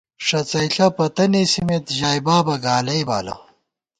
[0.25, 3.35] ݭڅئیݪہ پتہ نېسِمېت، ژائی بابہ گالئی بالہ